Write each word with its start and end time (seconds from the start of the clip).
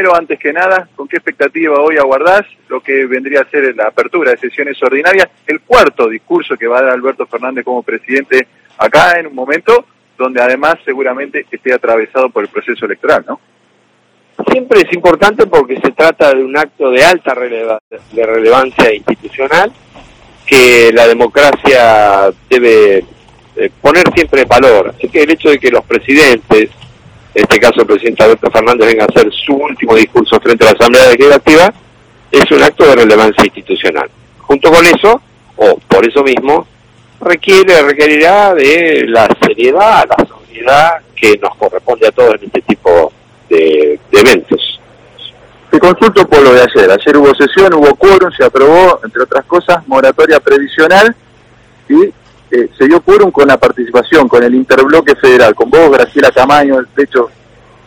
Pero 0.00 0.16
antes 0.16 0.38
que 0.38 0.50
nada, 0.50 0.88
¿con 0.96 1.06
qué 1.06 1.18
expectativa 1.18 1.78
hoy 1.78 1.98
aguardás 1.98 2.46
lo 2.68 2.80
que 2.80 3.04
vendría 3.04 3.42
a 3.42 3.50
ser 3.50 3.76
la 3.76 3.88
apertura 3.88 4.30
de 4.30 4.38
sesiones 4.38 4.82
ordinarias? 4.82 5.28
El 5.46 5.60
cuarto 5.60 6.08
discurso 6.08 6.56
que 6.56 6.66
va 6.66 6.78
a 6.78 6.82
dar 6.84 6.94
Alberto 6.94 7.26
Fernández 7.26 7.66
como 7.66 7.82
presidente 7.82 8.46
acá 8.78 9.20
en 9.20 9.26
un 9.26 9.34
momento 9.34 9.84
donde 10.16 10.40
además 10.40 10.76
seguramente 10.86 11.44
esté 11.50 11.74
atravesado 11.74 12.30
por 12.30 12.44
el 12.44 12.48
proceso 12.48 12.86
electoral, 12.86 13.26
¿no? 13.28 13.40
Siempre 14.50 14.80
es 14.80 14.92
importante 14.94 15.46
porque 15.46 15.78
se 15.78 15.92
trata 15.92 16.32
de 16.32 16.44
un 16.44 16.56
acto 16.56 16.90
de 16.90 17.04
alta 17.04 17.34
relevancia 17.34 18.94
institucional 18.94 19.70
que 20.46 20.92
la 20.94 21.06
democracia 21.08 22.30
debe 22.48 23.04
eh, 23.54 23.70
poner 23.82 24.10
siempre 24.14 24.46
valor. 24.46 24.94
Así 24.96 25.10
que 25.10 25.24
el 25.24 25.30
hecho 25.32 25.50
de 25.50 25.58
que 25.58 25.70
los 25.70 25.84
presidentes 25.84 26.70
en 27.34 27.42
este 27.42 27.60
caso 27.60 27.80
el 27.80 27.86
presidente 27.86 28.24
Alberto 28.24 28.50
Fernández 28.50 28.88
venga 28.88 29.04
a 29.04 29.06
hacer 29.06 29.32
su 29.32 29.54
último 29.54 29.94
discurso 29.94 30.40
frente 30.40 30.64
a 30.64 30.72
la 30.72 30.78
Asamblea 30.78 31.08
Legislativa, 31.10 31.72
es 32.30 32.50
un 32.50 32.62
acto 32.62 32.84
de 32.86 32.96
relevancia 32.96 33.44
institucional. 33.44 34.10
Junto 34.38 34.70
con 34.70 34.84
eso, 34.86 35.20
o 35.56 35.78
por 35.88 36.06
eso 36.06 36.22
mismo, 36.22 36.66
requiere, 37.20 37.82
requerirá 37.82 38.54
de 38.54 39.04
la 39.06 39.28
seriedad, 39.40 40.08
la 40.08 40.26
sobriedad 40.26 41.00
que 41.14 41.38
nos 41.38 41.54
corresponde 41.56 42.08
a 42.08 42.12
todos 42.12 42.34
en 42.36 42.44
este 42.46 42.62
tipo 42.62 43.12
de, 43.48 44.00
eventos. 44.12 44.80
Te 45.70 45.78
consulto 45.78 46.26
por 46.26 46.42
lo 46.42 46.52
de 46.52 46.62
ayer. 46.62 46.90
Ayer 46.90 47.16
hubo 47.16 47.32
sesión, 47.34 47.74
hubo 47.74 47.94
quórum, 47.94 48.32
se 48.36 48.44
aprobó, 48.44 49.00
entre 49.04 49.22
otras 49.22 49.44
cosas, 49.44 49.86
moratoria 49.86 50.40
previsional 50.40 51.14
y 51.88 52.12
eh, 52.50 52.68
se 52.76 52.86
dio 52.86 53.00
quórum 53.00 53.30
con 53.30 53.46
la 53.46 53.56
participación, 53.58 54.28
con 54.28 54.42
el 54.42 54.54
interbloque 54.54 55.14
federal, 55.16 55.54
con 55.54 55.70
vos, 55.70 55.90
Graciela 55.90 56.30
Tamaño, 56.30 56.80
de 56.96 57.02
hecho 57.02 57.30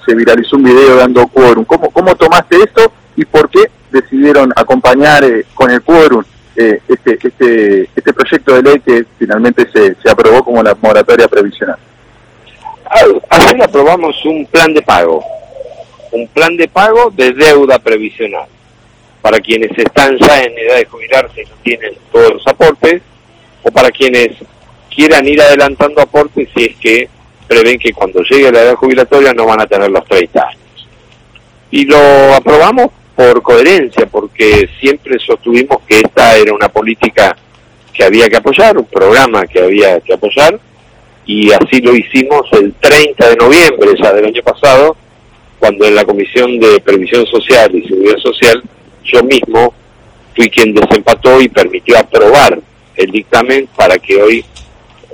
se 0.05 0.15
viralizó 0.15 0.57
un 0.57 0.63
video 0.63 0.95
dando 0.95 1.27
quórum. 1.27 1.65
¿Cómo, 1.65 1.89
¿Cómo 1.91 2.15
tomaste 2.15 2.57
esto 2.57 2.91
y 3.15 3.25
por 3.25 3.49
qué 3.49 3.69
decidieron 3.91 4.51
acompañar 4.55 5.23
eh, 5.23 5.45
con 5.53 5.69
el 5.69 5.81
quórum 5.81 6.23
eh, 6.55 6.79
este, 6.87 7.17
este, 7.21 7.89
este 7.95 8.13
proyecto 8.13 8.55
de 8.55 8.61
ley 8.61 8.79
que 8.79 9.05
finalmente 9.17 9.67
se, 9.71 9.95
se 9.95 10.09
aprobó 10.09 10.43
como 10.43 10.61
la 10.63 10.75
moratoria 10.81 11.27
previsional? 11.27 11.77
Ayer 13.29 13.63
aprobamos 13.63 14.23
un 14.25 14.45
plan 14.45 14.73
de 14.73 14.81
pago, 14.81 15.23
un 16.11 16.27
plan 16.27 16.55
de 16.55 16.67
pago 16.67 17.11
de 17.11 17.31
deuda 17.33 17.79
previsional 17.79 18.45
para 19.21 19.39
quienes 19.39 19.71
están 19.77 20.17
ya 20.17 20.41
en 20.41 20.57
edad 20.57 20.77
de 20.77 20.85
jubilarse 20.85 21.41
y 21.41 21.45
no 21.45 21.55
tienen 21.63 21.93
todos 22.11 22.33
los 22.33 22.47
aportes, 22.47 23.01
o 23.63 23.71
para 23.71 23.89
quienes 23.89 24.31
quieran 24.93 25.27
ir 25.27 25.41
adelantando 25.41 26.01
aportes 26.01 26.49
si 26.55 26.65
es 26.65 26.75
que 26.77 27.09
prevén 27.47 27.79
que 27.79 27.93
cuando 27.93 28.21
llegue 28.23 28.51
la 28.51 28.61
edad 28.61 28.75
jubilatoria 28.75 29.33
no 29.33 29.45
van 29.45 29.61
a 29.61 29.67
tener 29.67 29.89
los 29.89 30.05
30 30.05 30.41
años. 30.41 30.87
Y 31.71 31.85
lo 31.85 31.97
aprobamos 32.33 32.89
por 33.15 33.41
coherencia, 33.41 34.05
porque 34.07 34.69
siempre 34.79 35.17
sostuvimos 35.19 35.77
que 35.87 35.99
esta 35.99 36.35
era 36.37 36.53
una 36.53 36.69
política 36.69 37.35
que 37.93 38.03
había 38.03 38.27
que 38.27 38.37
apoyar, 38.37 38.77
un 38.77 38.85
programa 38.85 39.45
que 39.45 39.59
había 39.59 39.99
que 40.01 40.13
apoyar, 40.13 40.59
y 41.25 41.51
así 41.51 41.79
lo 41.81 41.95
hicimos 41.95 42.41
el 42.53 42.73
30 42.73 43.29
de 43.29 43.35
noviembre 43.35 43.91
ya 44.01 44.11
del 44.13 44.25
año 44.25 44.41
pasado, 44.43 44.97
cuando 45.59 45.85
en 45.85 45.95
la 45.95 46.03
Comisión 46.03 46.59
de 46.59 46.79
Previsión 46.79 47.25
Social 47.27 47.73
y 47.75 47.87
Seguridad 47.87 48.17
Social 48.17 48.63
yo 49.05 49.23
mismo 49.23 49.73
fui 50.35 50.49
quien 50.49 50.73
desempató 50.73 51.39
y 51.39 51.47
permitió 51.47 51.97
aprobar 51.97 52.59
el 52.95 53.11
dictamen 53.11 53.67
para 53.75 53.97
que 53.97 54.21
hoy 54.21 54.45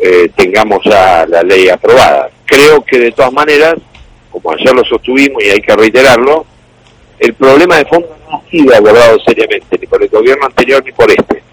eh, 0.02 0.30
tengamos 0.36 0.80
ya 0.86 1.26
la 1.28 1.44
ley 1.44 1.70
aprobada. 1.70 2.30
Creo 2.46 2.84
que 2.84 3.00
de 3.00 3.12
todas 3.12 3.34
maneras, 3.34 3.76
como 4.32 4.52
ayer 4.52 4.74
lo 4.74 4.84
sostuvimos 4.86 5.44
y 5.44 5.50
hay 5.50 5.60
que 5.60 5.76
reiterarlo, 5.76 6.46
el 7.20 7.34
problema 7.34 7.78
de 7.78 7.86
fondo 7.86 8.16
no 8.30 8.38
ha 8.38 8.50
sido 8.50 8.74
abordado 8.76 9.20
seriamente, 9.26 9.78
ni 9.78 9.88
por 9.88 10.02
el 10.02 10.10
gobierno 10.10 10.46
anterior 10.46 10.84
ni 10.86 10.92
por 10.94 11.12
este. 11.12 11.44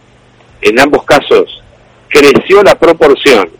En 0.62 0.78
ambos 0.78 1.05
casos, 1.05 1.62
creció 2.08 2.62
la 2.62 2.78
proporción 2.78 3.51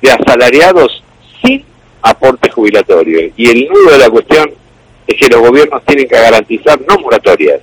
de 0.00 0.10
asalariados 0.12 1.02
sin 1.42 1.64
aporte 2.02 2.50
jubilatorio. 2.50 3.32
Y 3.36 3.48
el 3.48 3.68
nudo 3.68 3.90
de 3.90 3.98
la 3.98 4.10
cuestión 4.10 4.52
es 5.06 5.16
que 5.16 5.28
los 5.28 5.40
gobiernos 5.40 5.84
tienen 5.84 6.08
que 6.08 6.14
garantizar 6.14 6.80
no 6.88 6.98
moratorias, 6.98 7.60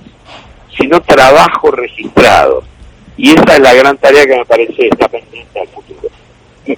sino 0.77 1.01
trabajo 1.01 1.71
registrado. 1.71 2.63
Y 3.17 3.31
esa 3.31 3.55
es 3.55 3.59
la 3.59 3.73
gran 3.73 3.97
tarea 3.97 4.25
que 4.25 4.37
me 4.37 4.45
parece 4.45 4.87
está 4.87 5.07
pendiente 5.07 5.59
al 5.59 5.67
futuro. 5.67 6.10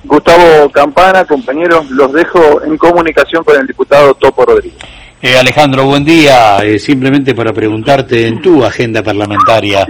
Gustavo 0.04 0.70
Campana, 0.72 1.26
compañeros, 1.26 1.90
los 1.92 2.12
dejo 2.14 2.62
en 2.64 2.78
comunicación 2.78 3.44
con 3.44 3.60
el 3.60 3.68
diputado 3.68 4.14
Topo 4.14 4.46
Rodríguez. 4.46 4.80
Eh, 5.22 5.38
Alejandro, 5.38 5.86
buen 5.86 6.04
día. 6.04 6.58
Eh, 6.64 6.80
simplemente 6.80 7.34
para 7.34 7.54
preguntarte 7.54 8.28
en 8.28 8.42
tu 8.42 8.64
agenda 8.64 9.04
parlamentaria, 9.04 9.86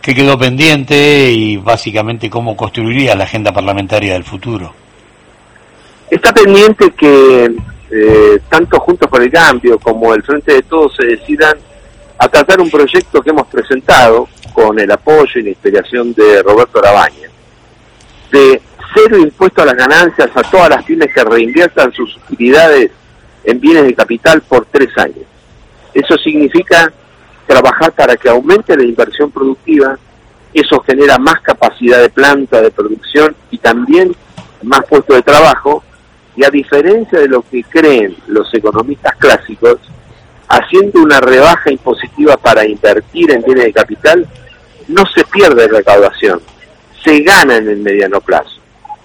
¿qué 0.00 0.14
quedó 0.14 0.38
pendiente 0.38 1.30
y 1.30 1.56
básicamente 1.56 2.30
cómo 2.30 2.56
construiría 2.56 3.14
la 3.14 3.24
agenda 3.24 3.52
parlamentaria 3.52 4.14
del 4.14 4.24
futuro? 4.24 4.72
Está 6.10 6.32
pendiente 6.32 6.90
que 6.92 7.50
eh, 7.90 8.40
tanto 8.48 8.80
Juntos 8.80 9.08
por 9.08 9.22
el 9.22 9.30
Cambio 9.30 9.78
como 9.78 10.14
el 10.14 10.22
Frente 10.22 10.54
de 10.54 10.62
Todos 10.62 10.96
se 10.96 11.06
decidan 11.06 11.58
a 12.18 12.28
tratar 12.28 12.60
un 12.60 12.70
proyecto 12.70 13.22
que 13.22 13.30
hemos 13.30 13.46
presentado 13.48 14.28
con 14.52 14.78
el 14.78 14.90
apoyo 14.90 15.40
y 15.40 15.42
la 15.42 15.50
inspiración 15.50 16.12
de 16.12 16.42
Roberto 16.42 16.80
Labaña, 16.80 17.28
de 18.30 18.60
cero 18.94 19.18
impuesto 19.18 19.62
a 19.62 19.66
las 19.66 19.76
ganancias 19.76 20.30
a 20.34 20.42
todas 20.42 20.70
las 20.70 20.84
pymes 20.84 21.12
que 21.12 21.24
reinviertan 21.24 21.92
sus 21.92 22.16
utilidades 22.16 22.90
en 23.44 23.60
bienes 23.60 23.84
de 23.84 23.94
capital 23.94 24.40
por 24.42 24.66
tres 24.66 24.96
años. 24.98 25.26
Eso 25.94 26.16
significa 26.18 26.92
trabajar 27.46 27.92
para 27.92 28.16
que 28.16 28.28
aumente 28.28 28.76
la 28.76 28.84
inversión 28.84 29.30
productiva, 29.30 29.98
eso 30.54 30.80
genera 30.80 31.18
más 31.18 31.40
capacidad 31.40 32.00
de 32.00 32.10
planta 32.10 32.60
de 32.60 32.70
producción 32.70 33.34
y 33.50 33.58
también 33.58 34.14
más 34.62 34.84
puestos 34.86 35.16
de 35.16 35.22
trabajo, 35.22 35.82
y 36.36 36.44
a 36.44 36.50
diferencia 36.50 37.18
de 37.18 37.28
lo 37.28 37.42
que 37.42 37.64
creen 37.64 38.16
los 38.28 38.52
economistas 38.54 39.16
clásicos, 39.16 39.78
haciendo 40.48 41.00
una 41.02 41.20
rebaja 41.20 41.70
impositiva 41.70 42.36
para 42.36 42.66
invertir 42.66 43.32
en 43.32 43.42
bienes 43.42 43.64
de 43.64 43.72
capital, 43.72 44.28
no 44.88 45.04
se 45.06 45.24
pierde 45.24 45.68
recaudación, 45.68 46.40
se 47.02 47.20
gana 47.20 47.56
en 47.56 47.68
el 47.68 47.78
mediano 47.78 48.20
plazo. 48.20 48.59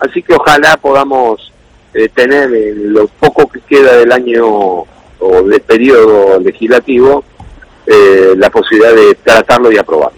Así 0.10 0.22
que 0.22 0.34
ojalá 0.34 0.78
podamos 0.78 1.52
eh, 1.94 2.10
tener 2.10 2.54
en 2.54 2.94
lo 2.94 3.08
poco 3.08 3.48
que 3.48 3.60
queda 3.62 3.98
del 3.98 4.12
año 4.12 4.46
o 4.46 5.44
del 5.44 5.62
periodo 5.62 6.40
legislativo 6.40 7.24
eh, 7.88 8.34
la 8.38 8.50
posibilidad 8.50 8.94
de 8.94 9.16
tratarlo 9.16 9.72
y 9.72 9.78
aprobarlo. 9.78 10.18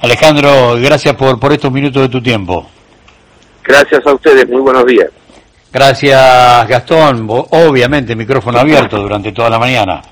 Alejandro, 0.00 0.74
gracias 0.80 1.14
por, 1.16 1.40
por 1.40 1.52
estos 1.52 1.72
minutos 1.72 2.02
de 2.02 2.08
tu 2.08 2.22
tiempo. 2.22 2.68
Gracias 3.64 4.06
a 4.06 4.12
ustedes, 4.12 4.48
muy 4.48 4.60
buenos 4.60 4.84
días. 4.86 5.08
Gracias, 5.72 6.68
Gastón. 6.68 7.26
Obviamente, 7.28 8.14
micrófono 8.14 8.58
abierto 8.58 8.98
durante 8.98 9.32
toda 9.32 9.48
la 9.48 9.58
mañana. 9.58 10.02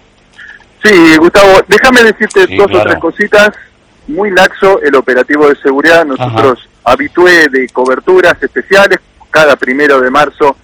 Sí, 0.82 1.16
Gustavo, 1.18 1.60
déjame 1.68 2.02
decirte 2.04 2.46
dos 2.56 2.66
o 2.72 2.82
tres 2.82 2.96
cositas. 2.96 3.50
Muy 4.08 4.30
laxo 4.30 4.80
el 4.80 4.94
operativo 4.94 5.48
de 5.48 5.56
seguridad. 5.56 6.06
Nosotros 6.06 6.66
habitué 6.90 7.48
de 7.48 7.68
coberturas 7.68 8.42
especiales. 8.42 8.98
Cada 9.30 9.56
primero 9.56 10.00
de 10.00 10.10
marzo 10.10 10.56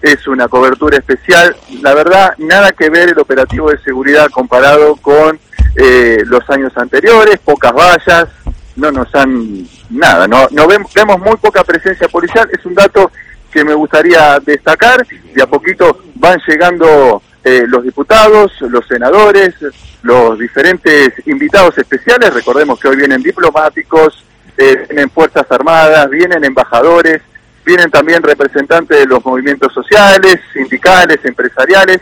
es 0.00 0.26
una 0.26 0.48
cobertura 0.48 0.98
especial. 0.98 1.56
La 1.82 1.94
verdad, 1.94 2.34
nada 2.38 2.72
que 2.72 2.90
ver 2.90 3.10
el 3.10 3.18
operativo 3.18 3.70
de 3.70 3.78
seguridad 3.78 4.28
comparado 4.30 4.96
con 4.96 5.38
eh, 5.76 6.22
los 6.24 6.48
años 6.50 6.72
anteriores, 6.76 7.38
pocas 7.38 7.72
vallas, 7.72 8.28
no 8.76 8.92
nos 8.92 9.12
han 9.14 9.66
nada, 9.90 10.28
no, 10.28 10.46
no 10.50 10.66
vemos, 10.66 10.92
vemos 10.92 11.18
muy 11.18 11.36
poca 11.36 11.64
presencia 11.64 12.08
policial, 12.08 12.48
es 12.52 12.64
un 12.64 12.74
dato 12.74 13.10
que 13.50 13.64
me 13.64 13.74
gustaría 13.74 14.38
destacar, 14.44 15.06
de 15.06 15.42
a 15.42 15.46
poquito 15.46 16.02
van 16.14 16.38
llegando 16.46 17.22
eh, 17.42 17.64
los 17.66 17.82
diputados, 17.82 18.52
los 18.60 18.86
senadores, 18.86 19.54
los 20.02 20.38
diferentes 20.38 21.12
invitados 21.26 21.76
especiales, 21.78 22.32
recordemos 22.34 22.78
que 22.78 22.88
hoy 22.88 22.96
vienen 22.96 23.22
diplomáticos, 23.22 24.24
eh, 24.58 24.86
vienen 24.88 25.10
Fuerzas 25.10 25.46
Armadas, 25.50 26.10
vienen 26.10 26.44
embajadores, 26.44 27.22
vienen 27.64 27.90
también 27.90 28.22
representantes 28.22 28.98
de 28.98 29.06
los 29.06 29.24
movimientos 29.24 29.72
sociales, 29.72 30.40
sindicales, 30.52 31.18
empresariales. 31.24 32.00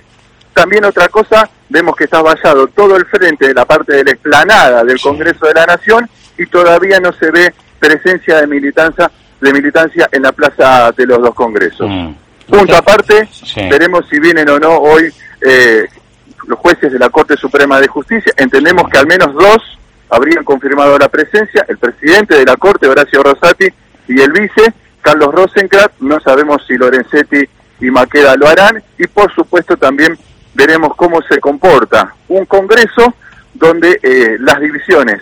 También 0.55 0.85
otra 0.87 1.09
cosa, 1.09 1.49
vemos 1.69 1.95
que 1.95 2.05
está 2.05 2.23
vallado 2.23 2.67
todo 2.69 2.97
el 2.97 3.05
frente 3.07 3.49
de 3.49 3.55
la 3.55 3.67
parte 3.67 3.93
de 3.93 4.05
la 4.05 4.13
explanada 4.13 4.85
del 4.85 4.99
Congreso 5.01 5.47
de 5.47 5.55
la 5.55 5.67
Nación 5.67 6.09
y 6.39 6.47
todavía 6.47 6.99
no 6.99 7.13
se 7.13 7.31
ve 7.31 7.53
presencia 7.79 8.41
de 8.41 8.47
militancia, 8.47 9.11
de 9.41 9.53
militancia 9.53 10.09
en 10.11 10.23
la 10.23 10.33
plaza 10.33 10.93
de 10.93 11.07
los 11.07 11.21
dos 11.21 11.35
congresos. 11.35 11.89
Mm. 11.89 12.15
Punto 12.49 12.77
aparte, 12.77 13.29
veremos 13.69 14.07
si 14.09 14.19
vienen 14.19 14.49
o 14.49 14.59
no 14.59 14.77
hoy 14.77 15.13
eh, 15.41 15.85
los 16.47 16.59
jueces 16.59 16.93
de 16.93 16.99
la 16.99 17.11
Corte 17.11 17.37
Suprema 17.37 17.81
de 17.81 17.89
Justicia. 17.89 18.33
Entendemos 18.37 18.89
que 18.89 18.99
al 18.99 19.07
menos 19.07 19.35
dos 19.35 19.76
habrían 20.11 20.45
confirmado 20.45 20.99
la 20.99 21.09
presencia, 21.09 21.65
el 21.69 21.79
presidente 21.79 22.37
de 22.37 22.45
la 22.45 22.57
Corte, 22.57 22.89
Horacio 22.89 23.23
Rosati, 23.23 23.67
y 24.09 24.21
el 24.21 24.33
vice, 24.33 24.73
Carlos 25.01 25.35
Rosencraft, 25.35 26.01
no 26.01 26.21
sabemos 26.21 26.63
si 26.67 26.77
Lorenzetti 26.77 27.45
y 27.81 27.91
Maqueda 27.91 28.37
lo 28.37 28.49
harán, 28.49 28.83
y 28.99 29.07
por 29.07 29.33
supuesto 29.35 29.77
también 29.77 30.17
veremos 30.55 30.95
cómo 30.97 31.21
se 31.23 31.39
comporta 31.39 32.15
un 32.29 32.47
Congreso 32.47 33.15
donde 33.55 33.99
eh, 34.03 34.37
las 34.41 34.61
divisiones, 34.61 35.21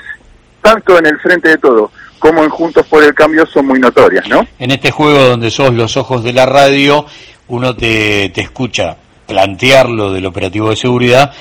tanto 0.61 0.99
en 0.99 1.07
el 1.07 1.19
frente 1.19 1.51
de 1.51 1.59
todo 1.59 1.91
como 2.19 2.43
en 2.43 2.51
Juntos 2.51 2.87
por 2.87 3.03
el 3.03 3.13
Cambio, 3.15 3.45
son 3.45 3.67
muy 3.67 3.79
notorias, 3.79 4.27
¿no? 4.29 4.47
En 4.59 4.71
este 4.71 4.91
juego 4.91 5.19
donde 5.19 5.51
sos 5.51 5.75
los 5.75 5.97
ojos 5.97 6.25
de 6.25 6.33
la 6.33 6.47
radio, 6.47 7.05
uno 7.49 7.77
te, 7.77 8.31
te 8.31 8.41
escucha 8.41 8.97
plantear 9.27 9.89
lo 9.89 10.13
del 10.13 10.25
operativo 10.25 10.71
de 10.71 10.77
seguridad 10.77 11.33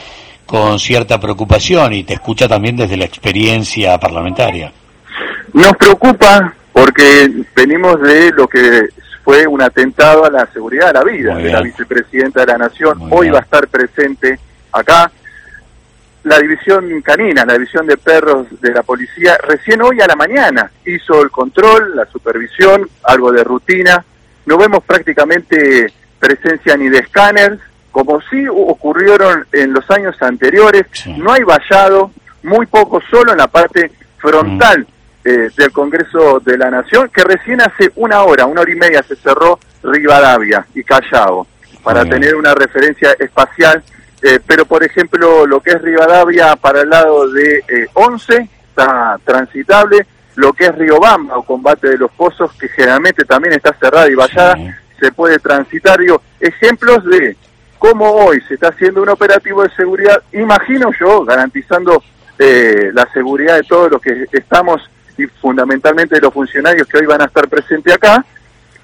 con 0.45 0.79
cierta 0.79 1.19
preocupación 1.19 1.93
y 1.93 2.03
te 2.03 2.13
escucha 2.13 2.47
también 2.47 2.75
desde 2.77 2.97
la 2.97 3.05
experiencia 3.05 3.97
parlamentaria. 3.97 4.71
Nos 5.53 5.75
preocupa 5.77 6.53
porque 6.71 7.31
venimos 7.55 8.01
de 8.01 8.31
lo 8.31 8.47
que 8.47 8.89
fue 9.23 9.47
un 9.47 9.61
atentado 9.61 10.25
a 10.25 10.29
la 10.29 10.45
seguridad 10.51 10.87
de 10.87 10.93
la 10.93 11.03
vida 11.03 11.35
de 11.35 11.51
la 11.51 11.61
vicepresidenta 11.61 12.41
de 12.41 12.47
la 12.47 12.57
Nación. 12.57 12.99
Hoy 13.09 13.29
va 13.29 13.39
a 13.39 13.43
estar 13.43 13.67
presente 13.67 14.39
acá 14.71 15.11
la 16.23 16.39
división 16.39 17.01
canina, 17.01 17.45
la 17.45 17.53
división 17.53 17.85
de 17.85 17.97
perros 17.97 18.47
de 18.61 18.71
la 18.71 18.83
policía, 18.83 19.37
recién 19.43 19.81
hoy 19.81 19.99
a 19.99 20.07
la 20.07 20.15
mañana 20.15 20.71
hizo 20.85 21.21
el 21.21 21.29
control, 21.29 21.95
la 21.95 22.05
supervisión, 22.05 22.89
algo 23.03 23.31
de 23.31 23.43
rutina. 23.43 24.03
No 24.45 24.57
vemos 24.57 24.83
prácticamente 24.83 25.91
presencia 26.19 26.77
ni 26.77 26.89
de 26.89 26.99
escáneres, 26.99 27.59
como 27.93 28.19
sí 28.23 28.45
ocurrieron 28.49 29.45
en 29.53 29.71
los 29.71 29.89
años 29.91 30.19
anteriores. 30.19 30.87
No 31.15 31.31
hay 31.31 31.43
vallado, 31.43 32.11
muy 32.41 32.65
poco, 32.65 32.99
solo 33.09 33.31
en 33.31 33.37
la 33.37 33.47
parte 33.47 33.91
frontal 34.17 34.79
mm. 34.79 35.29
eh, 35.29 35.49
del 35.55 35.71
Congreso 35.71 36.39
de 36.39 36.57
la 36.57 36.71
Nación, 36.71 37.09
que 37.13 37.23
recién 37.23 37.61
hace 37.61 37.91
una 37.95 38.23
hora, 38.23 38.47
una 38.47 38.61
hora 38.61 38.71
y 38.71 38.75
media 38.75 39.03
se 39.03 39.15
cerró 39.15 39.59
Rivadavia 39.83 40.65
y 40.73 40.83
Callao, 40.83 41.45
para 41.83 42.03
tener 42.03 42.35
una 42.35 42.55
referencia 42.55 43.15
espacial. 43.19 43.83
Eh, 44.23 44.39
pero, 44.45 44.65
por 44.65 44.83
ejemplo, 44.83 45.45
lo 45.45 45.61
que 45.61 45.71
es 45.71 45.81
Rivadavia 45.81 46.55
para 46.55 46.81
el 46.81 46.89
lado 46.89 47.29
de 47.29 47.57
eh, 47.67 47.87
11 47.93 48.49
está 48.69 49.19
transitable. 49.23 50.07
Lo 50.35 50.51
que 50.51 50.65
es 50.65 50.75
Riobamba 50.75 51.37
o 51.37 51.43
Combate 51.43 51.89
de 51.89 51.97
los 51.99 52.11
Pozos, 52.11 52.51
que 52.53 52.67
generalmente 52.69 53.23
también 53.23 53.53
está 53.53 53.71
cerrada 53.79 54.09
y 54.09 54.15
vallada, 54.15 54.55
se 54.99 55.11
puede 55.11 55.37
transitar. 55.37 55.99
Digo, 55.99 56.23
ejemplos 56.39 57.05
de 57.05 57.37
cómo 57.83 58.09
hoy 58.11 58.39
se 58.47 58.53
está 58.53 58.69
haciendo 58.69 59.01
un 59.01 59.09
operativo 59.09 59.61
de 59.61 59.69
seguridad, 59.75 60.23
imagino 60.31 60.89
yo, 60.97 61.25
garantizando 61.25 62.01
eh, 62.39 62.91
la 62.93 63.05
seguridad 63.11 63.57
de 63.57 63.63
todos 63.63 63.91
los 63.91 64.01
que 64.01 64.25
estamos 64.31 64.81
y 65.17 65.25
fundamentalmente 65.41 66.15
de 66.15 66.21
los 66.21 66.33
funcionarios 66.33 66.87
que 66.87 66.99
hoy 66.99 67.05
van 67.05 67.21
a 67.23 67.25
estar 67.25 67.45
presentes 67.49 67.93
acá, 67.93 68.23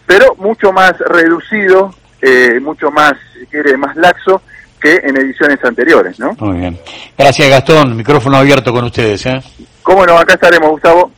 pero 0.05 0.35
mucho 0.35 0.73
más 0.73 0.99
reducido, 0.99 1.93
eh, 2.21 2.59
mucho 2.59 2.91
más, 2.91 3.13
si 3.39 3.45
quiere, 3.45 3.77
más 3.77 3.95
laxo 3.95 4.41
que 4.81 4.95
en 4.95 5.15
ediciones 5.15 5.63
anteriores, 5.63 6.19
¿no? 6.19 6.35
Muy 6.37 6.57
bien. 6.59 6.77
Gracias, 7.17 7.49
Gastón. 7.49 7.95
Micrófono 7.95 8.35
abierto 8.35 8.73
con 8.73 8.83
ustedes, 8.83 9.25
¿eh? 9.27 9.41
Cómo 9.81 10.05
no, 10.05 10.17
acá 10.17 10.33
estaremos, 10.33 10.71
Gustavo. 10.71 11.09